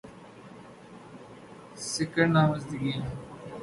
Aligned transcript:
سکر 1.91 2.25
نامزدگیاں 2.33 3.01